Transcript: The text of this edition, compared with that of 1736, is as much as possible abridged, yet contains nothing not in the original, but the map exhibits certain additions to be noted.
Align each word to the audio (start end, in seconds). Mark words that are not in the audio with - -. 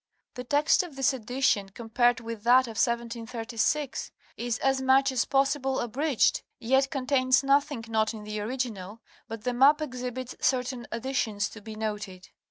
The 0.33 0.43
text 0.43 0.81
of 0.81 0.95
this 0.95 1.13
edition, 1.13 1.69
compared 1.69 2.19
with 2.21 2.41
that 2.41 2.61
of 2.65 2.77
1736, 2.81 4.11
is 4.35 4.57
as 4.57 4.81
much 4.81 5.11
as 5.11 5.25
possible 5.25 5.79
abridged, 5.79 6.41
yet 6.57 6.89
contains 6.89 7.43
nothing 7.43 7.85
not 7.87 8.11
in 8.11 8.23
the 8.23 8.39
original, 8.39 9.01
but 9.27 9.43
the 9.43 9.53
map 9.53 9.79
exhibits 9.79 10.33
certain 10.39 10.87
additions 10.91 11.49
to 11.49 11.61
be 11.61 11.75
noted. 11.75 12.29